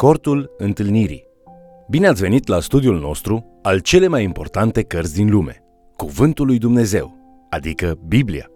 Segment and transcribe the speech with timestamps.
[0.00, 1.26] Cortul întâlnirii.
[1.88, 5.62] Bine ați venit la studiul nostru al cele mai importante cărți din lume,
[5.96, 7.16] Cuvântul lui Dumnezeu,
[7.50, 8.46] adică Biblia.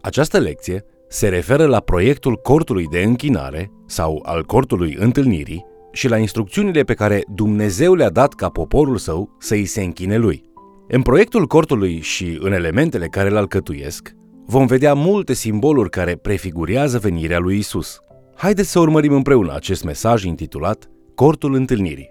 [0.00, 6.18] Această lecție se referă la proiectul cortului de închinare sau al cortului întâlnirii și la
[6.18, 10.42] instrucțiunile pe care Dumnezeu le-a dat ca poporul său să îi se închine lui.
[10.88, 14.12] În proiectul cortului și în elementele care îl alcătuiesc,
[14.46, 18.00] vom vedea multe simboluri care prefigurează venirea lui Isus.
[18.42, 22.10] Haideți să urmărim împreună acest mesaj intitulat Cortul întâlnirii.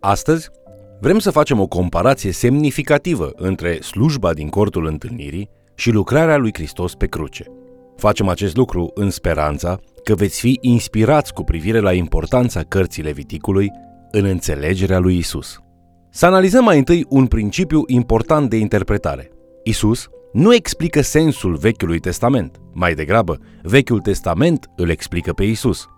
[0.00, 0.48] Astăzi
[1.00, 6.94] vrem să facem o comparație semnificativă între slujba din cortul întâlnirii și lucrarea lui Hristos
[6.94, 7.44] pe cruce.
[7.96, 13.70] Facem acest lucru în speranța că veți fi inspirați cu privire la importanța cărții Leviticului
[14.10, 15.58] în înțelegerea lui Isus.
[16.10, 19.30] Să analizăm mai întâi un principiu important de interpretare.
[19.62, 22.60] Isus nu explică sensul Vechiului Testament.
[22.72, 25.88] Mai degrabă, Vechiul Testament îl explică pe Isus.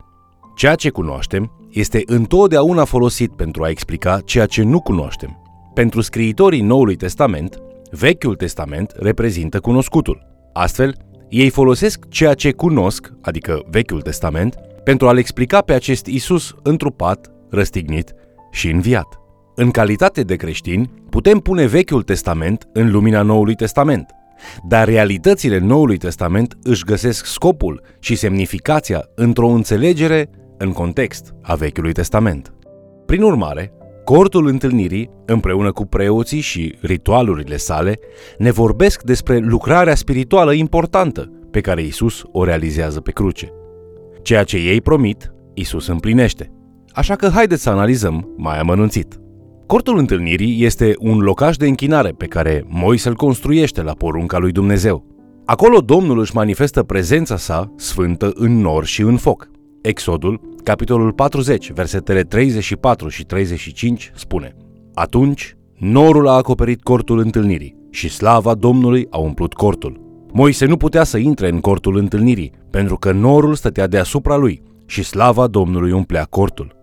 [0.57, 5.43] Ceea ce cunoaștem este întotdeauna folosit pentru a explica ceea ce nu cunoaștem.
[5.75, 10.23] Pentru scriitorii Noului Testament, Vechiul Testament reprezintă cunoscutul.
[10.53, 10.97] Astfel,
[11.29, 17.33] ei folosesc ceea ce cunosc, adică Vechiul Testament, pentru a-l explica pe acest Isus întrupat,
[17.51, 18.13] răstignit
[18.51, 19.21] și înviat.
[19.55, 24.07] În calitate de creștini, putem pune Vechiul Testament în lumina Noului Testament,
[24.69, 31.93] dar realitățile Noului Testament își găsesc scopul și semnificația într-o înțelegere în context a Vechiului
[31.93, 32.55] Testament.
[33.07, 33.73] Prin urmare,
[34.05, 37.99] cortul întâlnirii, împreună cu preoții și ritualurile sale,
[38.39, 43.53] ne vorbesc despre lucrarea spirituală importantă pe care Isus o realizează pe cruce.
[44.23, 46.53] Ceea ce ei promit, Isus împlinește.
[46.93, 49.22] Așa că haideți să analizăm mai amănunțit.
[49.67, 54.53] Cortul întâlnirii este un locaș de închinare pe care Moise îl construiește la porunca lui
[54.53, 55.07] Dumnezeu.
[55.45, 59.51] Acolo Domnul își manifestă prezența sa sfântă în nor și în foc.
[59.83, 64.57] Exodul, capitolul 40, versetele 34 și 35 spune
[64.95, 70.01] Atunci, norul a acoperit cortul întâlnirii și slava Domnului a umplut cortul.
[70.33, 75.03] Moise nu putea să intre în cortul întâlnirii, pentru că norul stătea deasupra lui și
[75.03, 76.82] slava Domnului umplea cortul.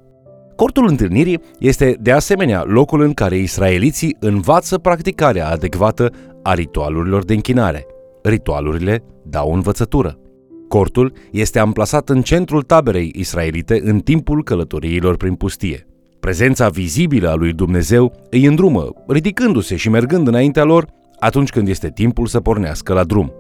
[0.60, 6.12] Cortul întâlnirii este de asemenea locul în care israeliții învață practicarea adecvată
[6.44, 7.86] a ritualurilor de închinare.
[8.24, 10.20] Ritualurile dau învățătură.
[10.68, 15.88] Cortul este amplasat în centrul taberei israelite în timpul călătoriilor prin pustie.
[16.20, 20.86] Prezența vizibilă a lui Dumnezeu îi îndrumă, ridicându-se și mergând înaintea lor
[21.20, 23.34] atunci când este timpul să pornească la drum.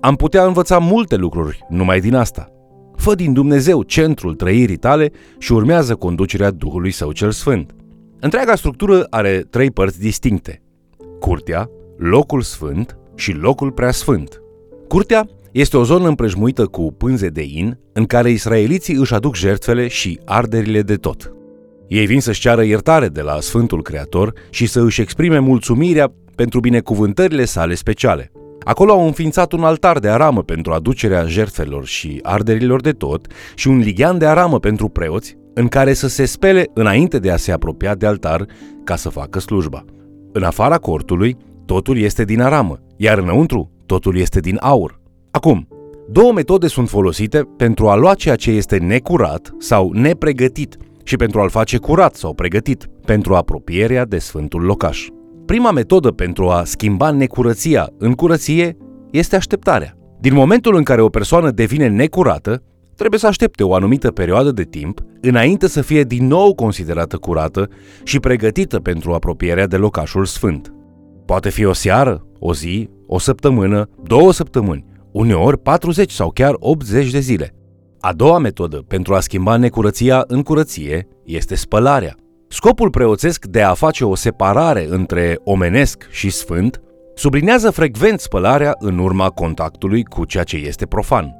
[0.00, 2.50] Am putea învăța multe lucruri numai din asta.
[2.96, 7.74] Fă din Dumnezeu centrul trăirii tale și urmează conducerea Duhului Său cel Sfânt.
[8.20, 10.62] Întreaga structură are trei părți distincte.
[11.20, 14.40] Curtea, locul sfânt și locul preasfânt.
[14.88, 19.88] Curtea este o zonă împrejmuită cu pânze de in, în care israeliții își aduc jertfele
[19.88, 21.32] și arderile de tot.
[21.88, 26.60] Ei vin să-și ceară iertare de la Sfântul Creator și să își exprime mulțumirea pentru
[26.60, 28.32] binecuvântările sale speciale.
[28.66, 33.68] Acolo au înființat un altar de aramă pentru aducerea jertfelor și arderilor de tot și
[33.68, 37.52] un lighean de aramă pentru preoți, în care să se spele înainte de a se
[37.52, 38.46] apropia de altar
[38.84, 39.84] ca să facă slujba.
[40.32, 45.00] În afara cortului, totul este din aramă, iar înăuntru, totul este din aur.
[45.30, 45.68] Acum,
[46.08, 51.40] două metode sunt folosite pentru a lua ceea ce este necurat sau nepregătit și pentru
[51.40, 55.06] a-l face curat sau pregătit pentru apropierea de Sfântul Locaș.
[55.46, 58.76] Prima metodă pentru a schimba necurăția în curăție
[59.10, 59.96] este așteptarea.
[60.20, 62.62] Din momentul în care o persoană devine necurată,
[62.96, 67.68] trebuie să aștepte o anumită perioadă de timp înainte să fie din nou considerată curată
[68.02, 70.72] și pregătită pentru apropierea de locașul sfânt.
[71.24, 77.10] Poate fi o seară, o zi, o săptămână, două săptămâni, uneori 40 sau chiar 80
[77.10, 77.54] de zile.
[78.00, 82.16] A doua metodă pentru a schimba necurăția în curăție este spălarea.
[82.48, 86.80] Scopul preoțesc de a face o separare între omenesc și sfânt
[87.14, 91.34] sublinează frecvent spălarea în urma contactului cu ceea ce este profan.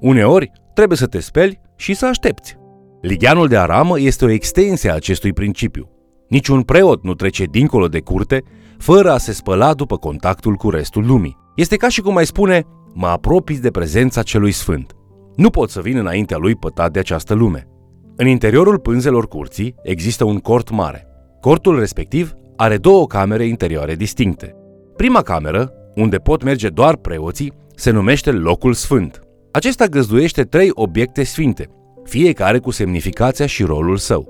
[0.00, 2.56] Uneori, trebuie să te speli și să aștepți.
[3.00, 5.90] Ligianul de aramă este o extensie a acestui principiu.
[6.28, 8.42] Niciun preot nu trece dincolo de curte
[8.78, 11.36] fără a se spăla după contactul cu restul lumii.
[11.56, 12.62] Este ca și cum ai spune,
[12.94, 14.92] mă apropiți de prezența celui sfânt.
[15.36, 17.71] Nu pot să vin înaintea lui pătat de această lume.
[18.16, 21.06] În interiorul pânzelor curții există un cort mare.
[21.40, 24.56] Cortul respectiv are două camere interioare distincte.
[24.96, 29.20] Prima cameră, unde pot merge doar preoții, se numește locul sfânt.
[29.50, 31.68] Acesta găzduiește trei obiecte sfinte,
[32.04, 34.28] fiecare cu semnificația și rolul său.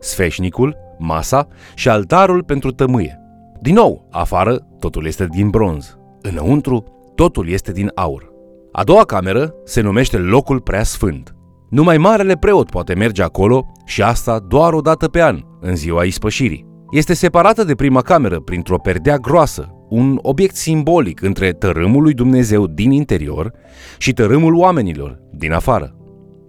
[0.00, 3.20] Sfeșnicul, masa și altarul pentru tămâie.
[3.60, 5.98] Din nou, afară, totul este din bronz.
[6.22, 6.84] Înăuntru,
[7.14, 8.32] totul este din aur.
[8.72, 11.34] A doua cameră se numește locul prea sfânt.
[11.70, 16.04] Numai marele preot poate merge acolo și asta doar o dată pe an, în ziua
[16.04, 16.66] ispășirii.
[16.90, 22.66] Este separată de prima cameră printr-o perdea groasă, un obiect simbolic între tărâmul lui Dumnezeu
[22.66, 23.52] din interior
[23.98, 25.94] și tărâmul oamenilor din afară.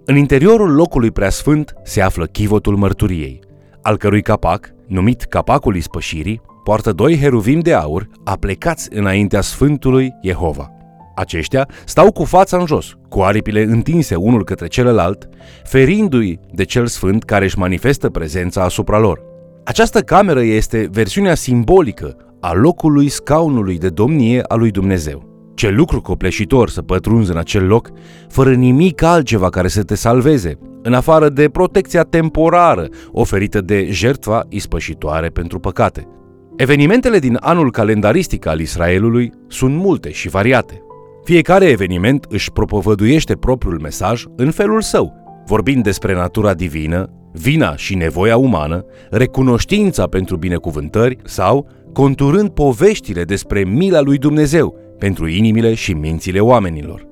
[0.06, 3.40] În interiorul locului preasfânt se află chivotul mărturiei,
[3.82, 10.72] al cărui capac, numit capacul ispășirii, poartă doi heruvim de aur aplecați înaintea Sfântului Jehova.
[11.16, 15.30] Aceștia stau cu fața în jos, cu aripile întinse unul către celălalt,
[15.64, 19.22] ferindu-i de cel sfânt care își manifestă prezența asupra lor.
[19.64, 25.30] Această cameră este versiunea simbolică a locului scaunului de domnie a lui Dumnezeu.
[25.56, 27.90] Ce lucru copleșitor să pătrunzi în acel loc,
[28.30, 34.46] fără nimic altceva care să te salveze, în afară de protecția temporară oferită de jertfa
[34.50, 36.08] ispășitoare pentru păcate.
[36.56, 40.82] Evenimentele din anul calendaristic al Israelului sunt multe și variate.
[41.24, 45.14] Fiecare eveniment își propovăduiește propriul mesaj în felul său,
[45.46, 53.64] vorbind despre natura divină, vina și nevoia umană, recunoștința pentru binecuvântări sau conturând poveștile despre
[53.64, 57.08] mila lui Dumnezeu pentru inimile și mințile oamenilor.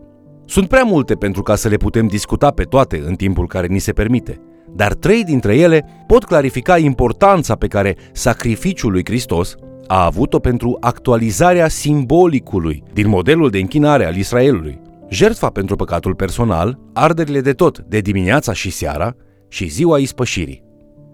[0.46, 3.80] Sunt prea multe pentru ca să le putem discuta pe toate în timpul care ni
[3.80, 4.42] se permite,
[4.76, 9.56] dar trei dintre ele pot clarifica importanța pe care sacrificiul lui Hristos
[9.92, 14.82] a avut-o pentru actualizarea simbolicului din modelul de închinare al Israelului.
[15.10, 19.16] Jertfa pentru păcatul personal, arderile de tot de dimineața și seara
[19.48, 20.64] și ziua ispășirii.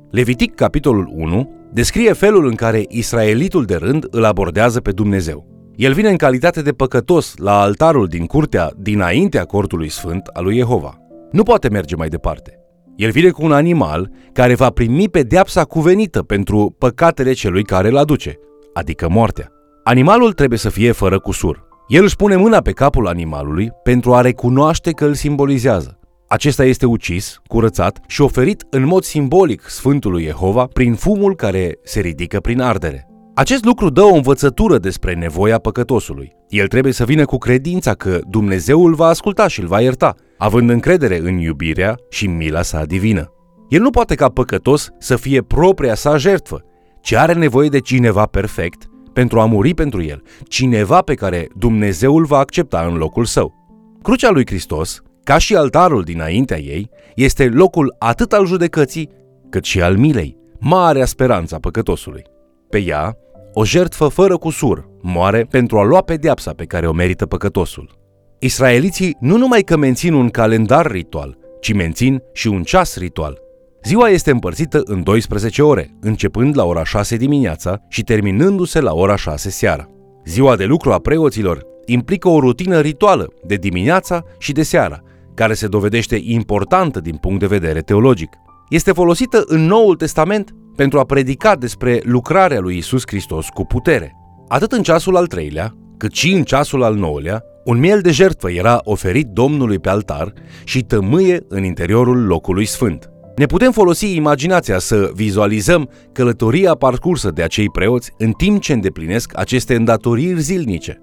[0.10, 5.46] Levitic, capitolul 1, descrie felul în care israelitul de rând îl abordează pe Dumnezeu.
[5.76, 10.56] El vine în calitate de păcătos la altarul din curtea dinaintea cortului sfânt al lui
[10.56, 10.98] Jehova.
[11.32, 12.60] Nu poate merge mai departe.
[12.96, 17.98] El vine cu un animal care va primi pedeapsa cuvenită pentru păcatele celui care îl
[17.98, 18.40] aduce,
[18.76, 19.52] adică moartea.
[19.84, 21.68] Animalul trebuie să fie fără cusur.
[21.88, 26.00] El își pune mâna pe capul animalului pentru a recunoaște că îl simbolizează.
[26.28, 32.00] Acesta este ucis, curățat și oferit în mod simbolic Sfântului Jehova prin fumul care se
[32.00, 33.08] ridică prin ardere.
[33.36, 36.32] Acest lucru dă o învățătură despre nevoia păcătosului.
[36.50, 40.16] El trebuie să vină cu credința că Dumnezeu îl va asculta și îl va ierta,
[40.38, 43.32] având încredere în iubirea și mila sa divină.
[43.70, 46.64] El nu poate ca păcătos să fie propria sa jertfă,
[47.06, 52.18] ci are nevoie de cineva perfect pentru a muri pentru el, cineva pe care Dumnezeu
[52.18, 53.54] îl va accepta în locul său.
[54.02, 59.10] Crucea lui Hristos, ca și altarul dinaintea ei, este locul atât al judecății,
[59.50, 62.24] cât și al milei, marea speranța păcătosului.
[62.70, 63.18] Pe ea,
[63.54, 67.98] o jertfă fără cusur moare pentru a lua pedeapsa pe care o merită păcătosul.
[68.40, 73.45] Israeliții nu numai că mențin un calendar ritual, ci mențin și un ceas ritual.
[73.86, 79.16] Ziua este împărțită în 12 ore, începând la ora 6 dimineața și terminându-se la ora
[79.16, 79.90] 6 seara.
[80.26, 85.02] Ziua de lucru a preoților implică o rutină rituală de dimineața și de seara,
[85.34, 88.30] care se dovedește importantă din punct de vedere teologic.
[88.70, 94.16] Este folosită în Noul Testament pentru a predica despre lucrarea lui Isus Hristos cu putere.
[94.48, 98.52] Atât în ceasul al treilea, cât și în ceasul al nouălea, un miel de jertfă
[98.52, 100.34] era oferit Domnului pe altar
[100.64, 103.10] și tămâie în interiorul locului sfânt.
[103.36, 109.32] Ne putem folosi imaginația să vizualizăm călătoria parcursă de acei preoți în timp ce îndeplinesc
[109.36, 111.00] aceste îndatoriri zilnice.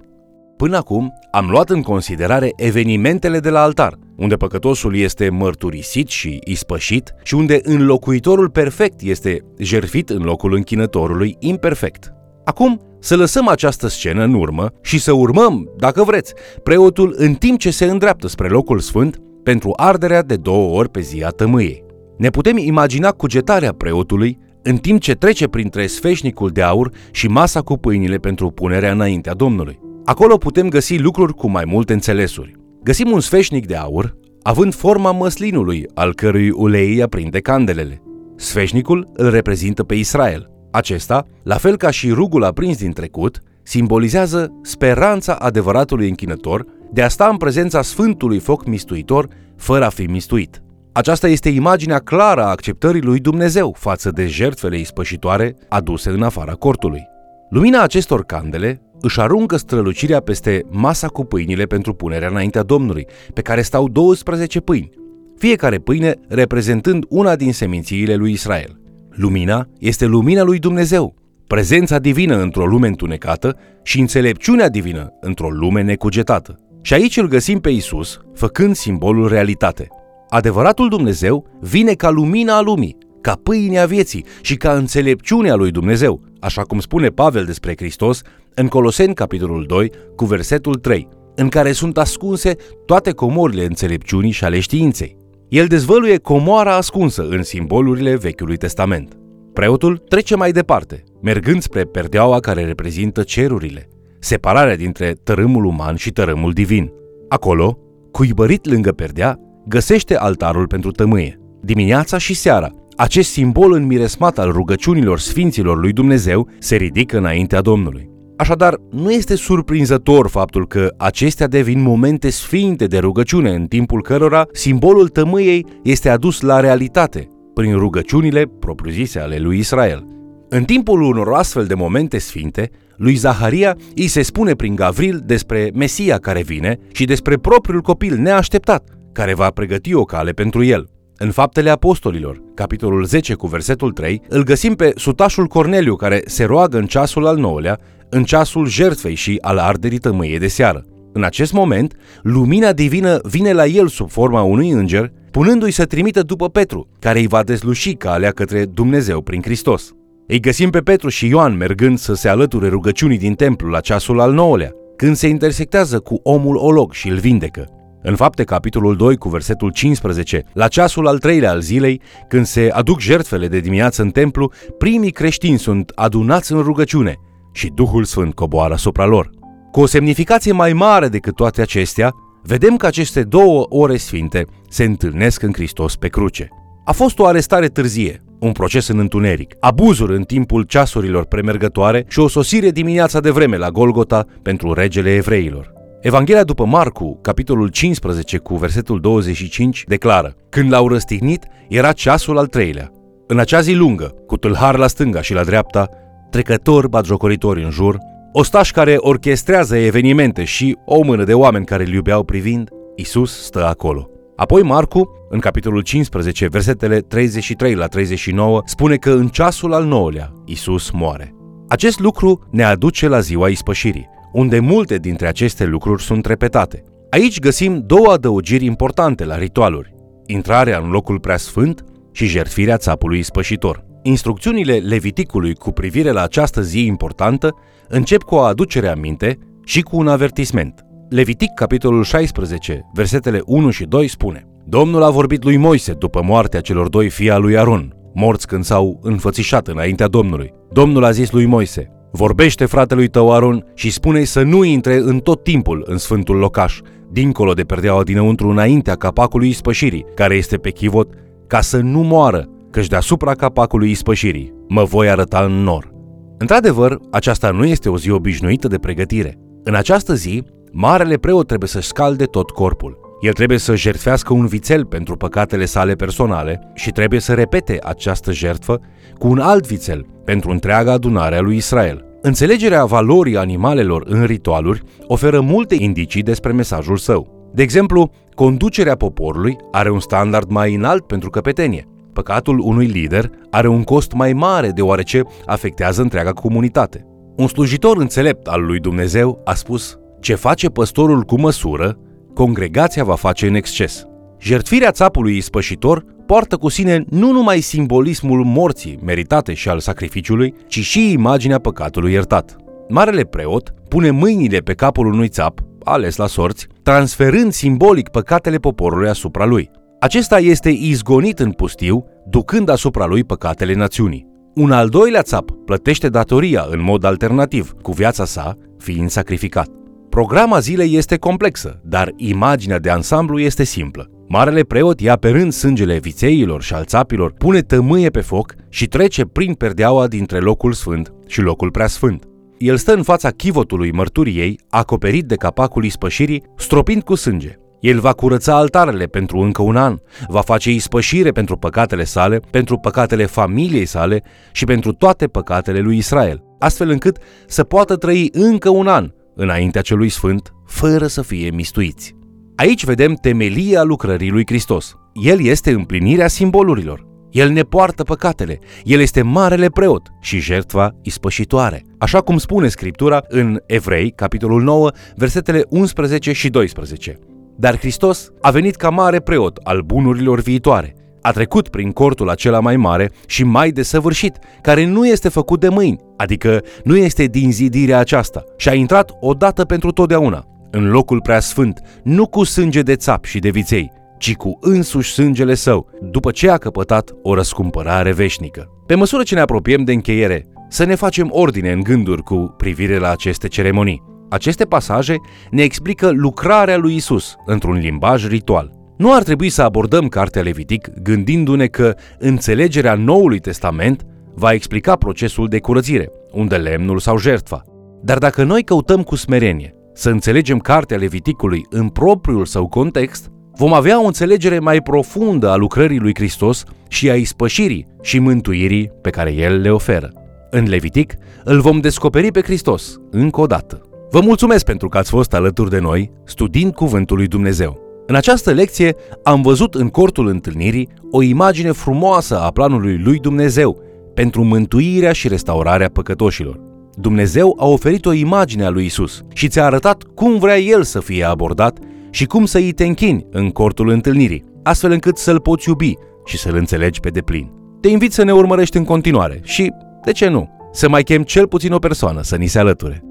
[0.56, 6.38] Până acum am luat în considerare evenimentele de la altar, unde păcătosul este mărturisit și
[6.44, 12.12] ispășit și unde înlocuitorul perfect este jerfit în locul închinătorului imperfect.
[12.44, 17.58] Acum să lăsăm această scenă în urmă și să urmăm, dacă vreți, preotul în timp
[17.58, 21.90] ce se îndreaptă spre locul sfânt pentru arderea de două ori pe zi a tămâiei.
[22.22, 27.60] Ne putem imagina cugetarea preotului în timp ce trece printre sfeșnicul de aur și masa
[27.60, 29.80] cu pâinile pentru punerea înaintea Domnului.
[30.04, 32.56] Acolo putem găsi lucruri cu mai multe înțelesuri.
[32.82, 38.02] Găsim un sfeșnic de aur, având forma măslinului, al cărui ulei aprinde candelele.
[38.36, 40.50] Sfeșnicul îl reprezintă pe Israel.
[40.70, 47.08] Acesta, la fel ca și rugul aprins din trecut, simbolizează speranța adevăratului închinător de a
[47.08, 50.62] sta în prezența Sfântului Foc Mistuitor fără a fi mistuit.
[50.94, 56.52] Aceasta este imaginea clară a acceptării lui Dumnezeu față de jertfele ispășitoare aduse în afara
[56.52, 57.08] cortului.
[57.50, 63.42] Lumina acestor candele își aruncă strălucirea peste masa cu pâinile pentru punerea înaintea Domnului, pe
[63.42, 64.90] care stau 12 pâini,
[65.38, 68.80] fiecare pâine reprezentând una din semințiile lui Israel.
[69.10, 71.14] Lumina este lumina lui Dumnezeu,
[71.46, 76.56] prezența divină într-o lume întunecată și înțelepciunea divină într-o lume necugetată.
[76.82, 79.88] Și aici îl găsim pe Isus, făcând simbolul realitate.
[80.32, 86.20] Adevăratul Dumnezeu vine ca lumina a lumii, ca pâinea vieții și ca înțelepciunea lui Dumnezeu,
[86.40, 88.22] așa cum spune Pavel despre Hristos
[88.54, 94.44] în Coloseni capitolul 2 cu versetul 3, în care sunt ascunse toate comorile înțelepciunii și
[94.44, 95.16] ale științei.
[95.48, 99.16] El dezvăluie comoara ascunsă în simbolurile Vechiului Testament.
[99.52, 106.10] Preotul trece mai departe, mergând spre perdeaua care reprezintă cerurile, separarea dintre tărâmul uman și
[106.10, 106.92] tărâmul divin.
[107.28, 107.78] Acolo,
[108.10, 109.38] cuibărit lângă perdea,
[109.68, 111.40] găsește altarul pentru tămâie.
[111.60, 118.10] Dimineața și seara, acest simbol înmiresmat al rugăciunilor sfinților lui Dumnezeu se ridică înaintea Domnului.
[118.36, 124.46] Așadar, nu este surprinzător faptul că acestea devin momente sfinte de rugăciune în timpul cărora
[124.52, 130.06] simbolul tămâiei este adus la realitate prin rugăciunile propriu-zise ale lui Israel.
[130.48, 135.70] În timpul unor astfel de momente sfinte, lui Zaharia îi se spune prin Gavril despre
[135.74, 140.88] Mesia care vine și despre propriul copil neașteptat, care va pregăti o cale pentru el.
[141.16, 146.44] În Faptele Apostolilor, capitolul 10 cu versetul 3, îl găsim pe sutașul Corneliu care se
[146.44, 147.78] roagă în ceasul al nouălea,
[148.08, 150.84] în ceasul jertfei și al arderii tămâie de seară.
[151.12, 156.22] În acest moment, lumina divină vine la el sub forma unui înger, punându-i să trimită
[156.22, 159.92] după Petru, care îi va dezluși calea către Dumnezeu prin Hristos.
[160.26, 164.20] Îi găsim pe Petru și Ioan mergând să se alăture rugăciunii din templu la ceasul
[164.20, 167.81] al nouălea, când se intersectează cu omul olog și îl vindecă.
[168.02, 172.70] În fapte, capitolul 2 cu versetul 15, la ceasul al treilea al zilei, când se
[172.72, 177.14] aduc jertfele de dimineață în templu, primii creștini sunt adunați în rugăciune
[177.52, 179.30] și Duhul Sfânt coboară asupra lor.
[179.70, 184.84] Cu o semnificație mai mare decât toate acestea, vedem că aceste două ore sfinte se
[184.84, 186.48] întâlnesc în Hristos pe cruce.
[186.84, 192.18] A fost o arestare târzie, un proces în întuneric, abuzuri în timpul ceasurilor premergătoare și
[192.18, 195.81] o sosire dimineața de vreme la Golgota pentru regele evreilor.
[196.02, 202.46] Evanghelia după Marcu, capitolul 15 cu versetul 25, declară Când l-au răstignit, era ceasul al
[202.46, 202.90] treilea.
[203.26, 205.88] În acea zi lungă, cu tâlhar la stânga și la dreapta,
[206.30, 207.98] trecători batjocoritori în jur,
[208.32, 213.66] ostași care orchestrează evenimente și o mână de oameni care îl iubeau privind, Isus stă
[213.66, 214.08] acolo.
[214.36, 220.32] Apoi Marcu, în capitolul 15, versetele 33 la 39, spune că în ceasul al nouălea
[220.44, 221.34] Isus moare.
[221.68, 226.82] Acest lucru ne aduce la ziua ispășirii, unde multe dintre aceste lucruri sunt repetate.
[227.10, 229.94] Aici găsim două adăugiri importante la ritualuri,
[230.26, 233.84] intrarea în locul preasfânt și jertfirea țapului ispășitor.
[234.02, 237.54] Instrucțiunile Leviticului cu privire la această zi importantă
[237.88, 240.84] încep cu o aducere aminte și cu un avertisment.
[241.08, 246.60] Levitic, capitolul 16, versetele 1 și 2 spune Domnul a vorbit lui Moise după moartea
[246.60, 250.52] celor doi fii al lui Aron, morți când s-au înfățișat înaintea Domnului.
[250.72, 255.18] Domnul a zis lui Moise, Vorbește fratelui tău Aron și spune să nu intre în
[255.18, 260.70] tot timpul în sfântul locaș, dincolo de perdeaua dinăuntru înaintea capacului ispășirii, care este pe
[260.70, 261.12] chivot,
[261.46, 265.90] ca să nu moară, căci deasupra capacului ispășirii mă voi arăta în nor.
[266.38, 269.38] Într-adevăr, aceasta nu este o zi obișnuită de pregătire.
[269.62, 270.42] În această zi,
[270.72, 272.98] marele preot trebuie să scalde tot corpul.
[273.20, 278.32] El trebuie să jertfească un vițel pentru păcatele sale personale și trebuie să repete această
[278.32, 278.80] jertfă
[279.18, 282.04] cu un alt vițel pentru întreaga adunare a lui Israel.
[282.20, 287.50] Înțelegerea valorii animalelor în ritualuri oferă multe indicii despre mesajul său.
[287.54, 291.86] De exemplu, conducerea poporului are un standard mai înalt pentru căpetenie.
[292.12, 297.06] Păcatul unui lider are un cost mai mare deoarece afectează întreaga comunitate.
[297.36, 301.98] Un slujitor înțelept al lui Dumnezeu a spus Ce face păstorul cu măsură,
[302.34, 304.06] congregația va face în exces.
[304.42, 310.78] Jertfirea țapului ispășitor poartă cu sine nu numai simbolismul morții meritate și al sacrificiului, ci
[310.80, 312.56] și imaginea păcatului iertat.
[312.88, 319.08] Marele preot pune mâinile pe capul unui țap, ales la sorți, transferând simbolic păcatele poporului
[319.08, 319.70] asupra lui.
[320.00, 324.26] Acesta este izgonit în pustiu, ducând asupra lui păcatele națiunii.
[324.54, 329.68] Un al doilea țap plătește datoria în mod alternativ, cu viața sa fiind sacrificat.
[330.08, 334.10] Programa zilei este complexă, dar imaginea de ansamblu este simplă.
[334.34, 338.86] Marele preot ia pe rând sângele vițeilor și al țapilor, pune tămâie pe foc și
[338.86, 342.24] trece prin perdeaua dintre locul sfânt și locul preasfânt.
[342.58, 347.58] El stă în fața chivotului mărturiei, acoperit de capacul ispășirii, stropind cu sânge.
[347.80, 349.96] El va curăța altarele pentru încă un an,
[350.28, 354.22] va face ispășire pentru păcatele sale, pentru păcatele familiei sale
[354.52, 359.82] și pentru toate păcatele lui Israel, astfel încât să poată trăi încă un an înaintea
[359.82, 362.20] celui sfânt, fără să fie mistuiți.
[362.56, 364.94] Aici vedem temelia lucrării lui Hristos.
[365.12, 367.10] El este împlinirea simbolurilor.
[367.30, 371.82] El ne poartă păcatele, El este marele preot și jertfa ispășitoare.
[371.98, 377.18] Așa cum spune Scriptura în Evrei, capitolul 9, versetele 11 și 12.
[377.56, 380.94] Dar Hristos a venit ca mare preot al bunurilor viitoare.
[381.22, 385.68] A trecut prin cortul acela mai mare și mai desăvârșit, care nu este făcut de
[385.68, 391.20] mâini, adică nu este din zidirea aceasta, și a intrat odată pentru totdeauna, în locul
[391.20, 396.30] preasfânt, nu cu sânge de țap și de viței, ci cu însuși sângele său, după
[396.30, 398.68] ce a căpătat o răscumpărare veșnică.
[398.86, 402.98] Pe măsură ce ne apropiem de încheiere, să ne facem ordine în gânduri cu privire
[402.98, 404.02] la aceste ceremonii.
[404.30, 405.16] Aceste pasaje
[405.50, 408.70] ne explică lucrarea lui Isus într-un limbaj ritual.
[408.96, 414.02] Nu ar trebui să abordăm cartea Levitic gândindu-ne că înțelegerea Noului Testament
[414.34, 417.62] va explica procesul de curățire, unde lemnul sau jertfa.
[418.02, 423.72] Dar dacă noi căutăm cu smerenie să înțelegem cartea Leviticului în propriul său context, vom
[423.72, 429.10] avea o înțelegere mai profundă a lucrării lui Hristos și a ispășirii și mântuirii pe
[429.10, 430.12] care El le oferă.
[430.50, 433.80] În Levitic îl vom descoperi pe Hristos încă o dată.
[434.10, 437.80] Vă mulțumesc pentru că ați fost alături de noi studiind Cuvântul lui Dumnezeu.
[438.06, 443.82] În această lecție am văzut în cortul întâlnirii o imagine frumoasă a planului lui Dumnezeu
[444.14, 446.71] pentru mântuirea și restaurarea păcătoșilor.
[446.96, 451.00] Dumnezeu a oferit o imagine a lui Isus și ți-a arătat cum vrea El să
[451.00, 451.78] fie abordat
[452.10, 455.94] și cum să îi te închini în cortul întâlnirii, astfel încât să-L poți iubi
[456.24, 457.50] și să-L înțelegi pe deplin.
[457.80, 459.72] Te invit să ne urmărești în continuare și,
[460.04, 463.04] de ce nu, să mai chem cel puțin o persoană să ni se alăture.